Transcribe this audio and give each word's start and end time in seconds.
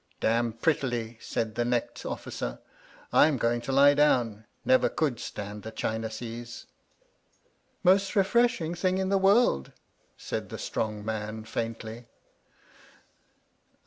'•Damn 0.19 0.59
prettily," 0.59 1.19
said 1.21 1.53
the 1.53 1.63
necked 1.63 2.07
officer. 2.07 2.57
ITl 3.13 3.19
"I'm 3.19 3.37
going 3.37 3.61
to 3.61 3.71
lie 3.71 3.93
down. 3.93 4.45
Never 4.65 4.89
could 4.89 5.19
stand 5.19 5.61
the 5.61 5.69
China 5.69 6.07
seas/' 6.09 6.65
"Most 7.83 8.15
refreshing 8.15 8.73
thing 8.73 8.97
in 8.97 9.09
the 9.09 9.19
world," 9.19 9.71
said 10.17 10.49
the 10.49 10.57
strong 10.57 11.05
man 11.05 11.43
faintly. 11.43 12.07